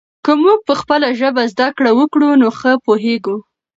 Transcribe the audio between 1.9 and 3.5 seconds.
وکړو نو ښه پوهېږو.